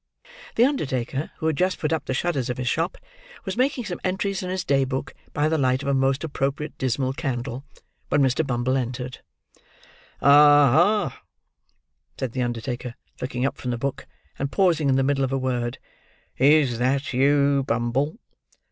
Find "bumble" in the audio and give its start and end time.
8.47-8.75, 17.67-18.17